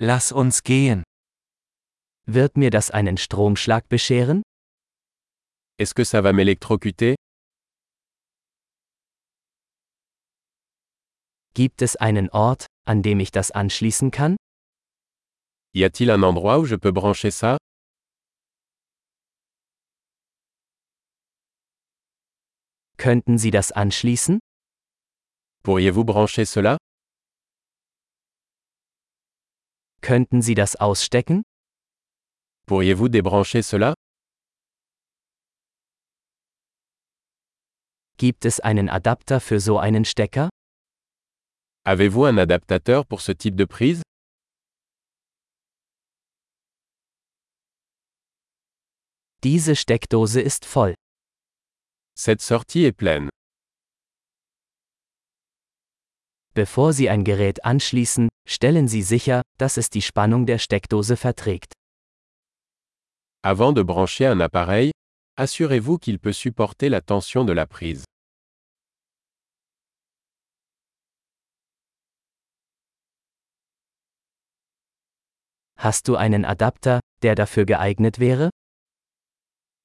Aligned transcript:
Lass 0.00 0.30
uns 0.30 0.62
gehen. 0.62 1.02
Wird 2.24 2.56
mir 2.56 2.70
das 2.70 2.92
einen 2.92 3.16
Stromschlag 3.16 3.88
bescheren? 3.88 4.42
Est-ce 5.76 5.92
que 5.92 6.04
ça 6.04 6.22
va 6.22 6.32
m'électrocuter 6.32 7.16
Gibt 11.54 11.82
es 11.82 11.96
einen 11.96 12.30
Ort, 12.30 12.66
an 12.86 13.02
dem 13.02 13.18
ich 13.18 13.32
das 13.32 13.50
anschließen 13.50 14.12
kann? 14.12 14.36
Y 15.74 15.82
a-t-il 15.84 16.10
un 16.12 16.22
endroit 16.22 16.60
où 16.60 16.64
je 16.64 16.76
peux 16.76 16.92
brancher 16.92 17.32
ça 17.32 17.56
Könnten 22.98 23.36
Sie 23.38 23.50
das 23.50 23.72
anschließen? 23.72 24.38
Pourriez-vous 25.64 26.04
brancher 26.04 26.46
cela 26.46 26.78
Könnten 30.08 30.40
Sie 30.40 30.54
das 30.54 30.74
ausstecken? 30.74 31.42
Pourriez-vous 32.66 33.10
débrancher 33.10 33.62
cela 33.62 33.92
Gibt 38.16 38.46
es 38.46 38.58
einen 38.58 38.88
Adapter 38.88 39.38
für 39.38 39.60
so 39.60 39.78
einen 39.78 40.06
Stecker? 40.06 40.48
Avez-vous 41.84 42.24
un 42.24 42.38
adaptateur 42.38 43.04
pour 43.04 43.20
ce 43.20 43.32
type 43.32 43.54
de 43.58 43.66
prise 43.66 44.00
Diese 49.44 49.76
Steckdose 49.76 50.40
ist 50.40 50.64
voll. 50.64 50.94
Cette 52.16 52.40
sortie 52.40 52.86
est 52.86 52.96
pleine. 52.96 53.28
Bevor 56.58 56.92
Sie 56.92 57.08
ein 57.08 57.22
Gerät 57.22 57.64
anschließen, 57.64 58.28
stellen 58.44 58.88
Sie 58.88 59.02
sicher, 59.02 59.42
dass 59.58 59.76
es 59.76 59.90
die 59.90 60.02
Spannung 60.02 60.44
der 60.44 60.58
Steckdose 60.58 61.16
verträgt. 61.16 61.72
Avant 63.44 63.76
de 63.76 63.84
brancher 63.84 64.32
un 64.32 64.40
appareil, 64.40 64.90
assurez-vous 65.36 65.98
qu'il 65.98 66.18
peut 66.18 66.32
supporter 66.32 66.88
la 66.88 67.00
tension 67.00 67.44
de 67.44 67.52
la 67.52 67.64
prise. 67.64 68.02
Hast 75.76 76.08
du 76.08 76.16
einen 76.16 76.44
Adapter, 76.44 76.98
der 77.22 77.36
dafür 77.36 77.66
geeignet 77.66 78.18
wäre? 78.18 78.50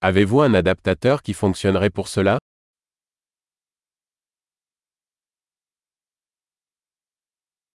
Avez-vous 0.02 0.42
un 0.42 0.56
adaptateur 0.56 1.22
qui 1.22 1.36
fonctionnerait 1.36 1.92
pour 1.92 2.08
cela 2.08 2.40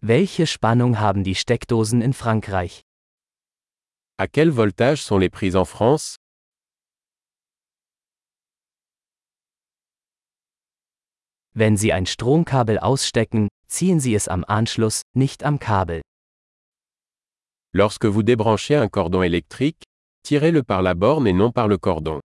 Welche 0.08 0.46
Spannung 0.46 0.98
haben 1.00 1.22
die 1.22 1.34
Steckdosen 1.34 2.00
in 2.00 2.14
Frankreich? 2.14 2.80
À 4.16 4.26
quel 4.26 4.56
voltage 4.56 5.02
sont 5.02 5.20
les 5.20 5.28
prises 5.28 5.54
en 5.54 5.66
France 5.66 6.16
Wenn 11.52 11.76
Sie 11.76 11.92
ein 11.92 12.06
Stromkabel 12.06 12.78
ausstecken, 12.78 13.48
ziehen 13.68 14.00
Sie 14.00 14.14
es 14.14 14.28
am 14.28 14.44
Anschluss, 14.44 15.02
nicht 15.14 15.44
am 15.44 15.58
Kabel. 15.58 16.00
Lorsque 17.74 18.06
vous 18.06 18.22
débranchez 18.22 18.76
un 18.76 18.88
cordon 18.88 19.22
électrique, 19.22 19.82
tirez-le 20.22 20.62
par 20.62 20.80
la 20.80 20.94
borne 20.94 21.26
et 21.26 21.34
non 21.34 21.52
par 21.52 21.68
le 21.68 21.76
cordon. 21.76 22.20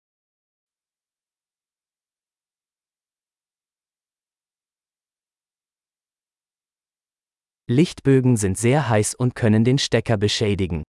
Lichtbögen 7.69 8.35
sind 8.35 8.57
sehr 8.57 8.89
heiß 8.89 9.15
und 9.15 9.35
können 9.35 9.63
den 9.63 9.77
Stecker 9.77 10.17
beschädigen. 10.17 10.83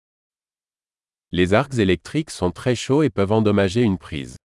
Les 1.30 1.52
arcs 1.52 1.78
électriques 1.78 2.36
sont 2.36 2.52
très 2.52 2.74
chauds 2.74 3.04
et 3.04 3.10
peuvent 3.14 3.30
endommager 3.30 3.82
une 3.82 3.96
prise. 3.96 4.36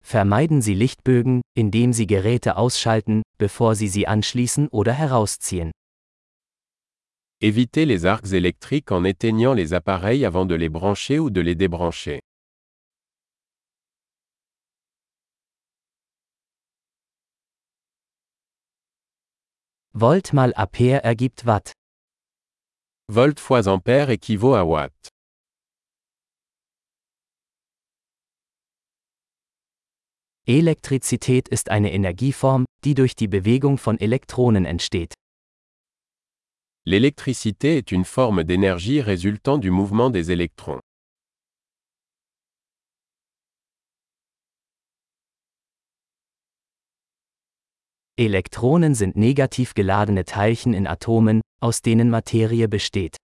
Vermeiden 0.00 0.60
Sie 0.60 0.74
Lichtbögen, 0.74 1.40
indem 1.54 1.92
Sie 1.92 2.08
Geräte 2.08 2.56
ausschalten, 2.56 3.22
bevor 3.38 3.76
Sie 3.76 3.88
sie 3.88 4.08
anschließen 4.08 4.66
oder 4.68 4.92
herausziehen. 4.92 5.70
Évitez 7.40 7.86
les 7.86 8.04
arcs 8.04 8.32
électriques 8.32 8.90
en 8.90 9.04
éteignant 9.04 9.54
les 9.54 9.72
appareils 9.72 10.26
avant 10.26 10.46
de 10.46 10.56
les 10.56 10.68
brancher 10.68 11.20
ou 11.20 11.30
de 11.30 11.40
les 11.40 11.54
débrancher. 11.54 12.20
Volt 19.94 20.32
mal 20.32 20.54
Ampere 20.54 21.04
ergibt 21.04 21.44
Watt. 21.44 21.72
Volt 23.08 23.38
fois 23.38 23.68
ampère 23.68 24.08
équivaut 24.08 24.54
à 24.54 24.66
watt. 24.66 24.92
Elektrizität 30.46 31.48
ist 31.48 31.68
eine 31.68 31.92
Energieform, 31.92 32.64
die 32.84 32.94
durch 32.94 33.14
die 33.14 33.28
Bewegung 33.28 33.76
von 33.76 34.00
Elektronen 34.00 34.64
entsteht. 34.64 35.12
L'électricité 36.86 37.76
est 37.76 37.92
une 37.92 38.06
forme 38.06 38.44
d'énergie 38.44 39.02
résultant 39.02 39.58
du 39.58 39.70
mouvement 39.70 40.10
des 40.10 40.30
électrons. 40.30 40.80
Elektronen 48.24 48.94
sind 48.94 49.16
negativ 49.16 49.74
geladene 49.74 50.24
Teilchen 50.24 50.74
in 50.74 50.86
Atomen, 50.86 51.40
aus 51.60 51.82
denen 51.82 52.08
Materie 52.08 52.68
besteht. 52.68 53.16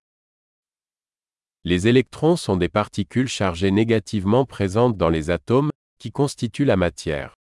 Les 1.63 1.87
électrons 1.87 2.35
sont 2.35 2.57
des 2.57 2.69
particules 2.69 3.29
chargées 3.29 3.71
négativement 3.71 4.45
présentes 4.45 4.97
dans 4.97 5.09
les 5.09 5.29
atomes, 5.29 5.71
qui 5.99 6.11
constituent 6.11 6.65
la 6.65 6.75
matière. 6.75 7.33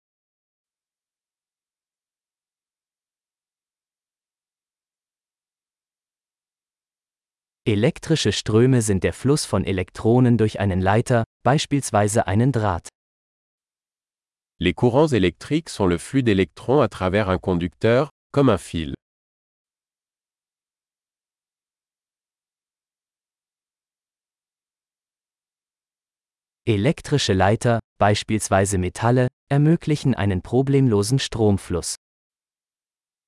Elektrische 7.64 8.32
Ströme 8.32 8.82
sind 8.82 9.02
der 9.02 9.12
Fluss 9.12 9.44
von 9.44 9.64
Elektronen 9.64 10.38
durch 10.38 10.58
einen 10.58 10.80
Leiter, 10.80 11.25
beispielsweise 11.44 12.26
einen 12.26 12.50
Draht. 12.50 12.88
Les 14.60 14.74
courants 14.74 15.06
électriques 15.06 15.69
sont 15.69 15.86
le 15.86 15.98
flux 15.98 16.24
d'électrons 16.24 16.80
à 16.80 16.88
travers 16.88 17.30
un 17.30 17.38
conducteur, 17.38 18.10
comme 18.32 18.48
un 18.50 18.58
fil. 18.58 18.94
Elektrische 26.66 27.30
Leiter, 27.30 27.78
beispielsweise 28.00 28.76
Metalle, 28.76 29.28
ermöglichen 29.48 30.16
einen 30.16 30.42
problemlosen 30.42 31.20
Stromfluss. 31.20 31.94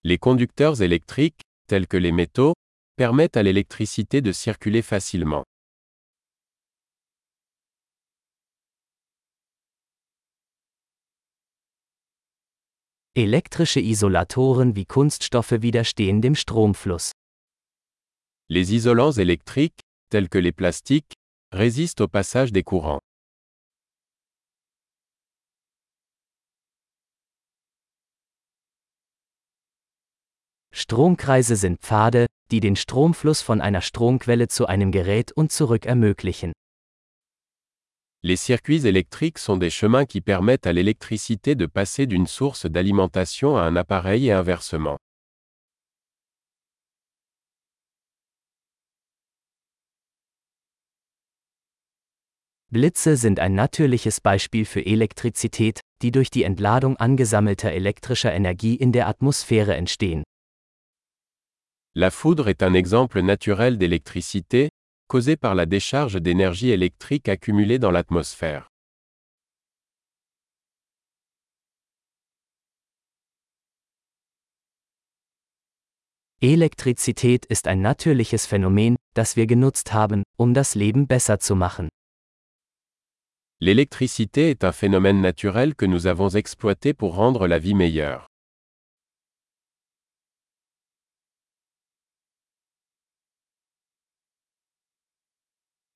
Les 0.03 0.19
conducteurs 0.19 0.83
électriques, 0.83 1.43
tels 1.69 1.87
que 1.87 1.97
les 1.97 2.11
métaux, 2.11 2.55
permettent 2.97 3.37
à 3.37 3.45
l'électricité 3.45 4.21
de 4.21 4.33
circuler 4.33 4.83
facilement. 4.83 5.45
Elektrische 13.17 13.81
Isolatoren 13.81 14.77
wie 14.77 14.85
Kunststoffe 14.85 15.63
widerstehen 15.63 16.23
dem 16.23 16.37
Stromfluss. 16.37 17.11
Les 18.49 18.71
isolants 18.71 19.19
électriques, 19.19 19.81
tels 20.11 20.29
que 20.29 20.39
les 20.39 20.53
plastiques, 20.53 21.15
résistent 21.53 22.03
au 22.03 22.07
passage 22.07 22.53
des 22.53 22.63
courants. 22.63 23.01
Stromkreise 30.73 31.57
sind 31.57 31.81
Pfade, 31.81 32.27
die 32.53 32.61
den 32.61 32.77
Stromfluss 32.77 33.43
von 33.43 33.61
einer 33.61 33.81
Stromquelle 33.81 34.47
zu 34.47 34.67
einem 34.67 34.93
Gerät 34.93 35.33
und 35.33 35.51
zurück 35.51 35.85
ermöglichen. 35.85 36.53
Les 38.23 38.37
circuits 38.37 38.87
électriques 38.87 39.39
sont 39.39 39.57
des 39.57 39.71
chemins 39.71 40.05
qui 40.05 40.21
permettent 40.21 40.67
à 40.67 40.75
l'électricité 40.75 41.55
de 41.55 41.65
passer 41.65 42.07
d'une 42.07 42.27
source 42.27 42.67
d'alimentation 42.67 43.57
à 43.57 43.63
un 43.63 43.77
appareil 43.77 44.29
et 44.29 44.33
inversement. 44.33 44.99
Blitze 52.71 53.17
sind 53.17 53.41
ein 53.41 53.55
natürliches 53.55 54.21
Beispiel 54.21 54.67
für 54.67 54.85
Elektrizität, 54.85 55.81
die 56.03 56.13
durch 56.13 56.31
die 56.31 56.45
Entladung 56.45 56.97
angesammelter 56.99 57.73
elektrischer 57.73 58.33
Energie 58.35 58.75
in 58.75 58.93
der 58.93 59.09
Atmosphäre 59.09 59.75
entstehen. 59.75 60.25
La 61.97 62.11
foudre 62.11 62.49
est 62.49 62.63
un 62.63 62.75
exemple 62.75 63.23
naturel 63.23 63.79
d'électricité, 63.79 64.69
causée 65.11 65.37
par 65.37 65.57
la 65.57 65.67
décharge 65.67 66.23
d'énergie 66.23 66.71
électrique 66.71 67.29
accumulée 67.29 67.81
dans 67.81 67.91
l'atmosphère. 67.91 68.69
Elektrizität 76.41 77.45
ist 77.47 77.67
ein 77.67 77.83
natürliches 77.83 78.47
Phänomen, 78.47 78.95
das 79.15 79.35
wir 79.35 79.49
genutzt 79.49 79.93
haben, 79.93 80.23
um 80.39 80.55
das 80.55 80.77
Leben 80.77 81.09
besser 81.09 81.41
zu 81.41 81.57
machen. 81.57 81.89
L'électricité 83.61 84.51
est 84.51 84.63
un 84.63 84.73
phénomène 84.73 85.21
naturel 85.21 85.75
que 85.75 85.87
nous 85.87 86.07
avons 86.07 86.31
exploité 86.37 86.95
pour 86.95 87.17
rendre 87.17 87.49
la 87.49 87.59
vie 87.59 87.75
meilleure. 87.75 88.30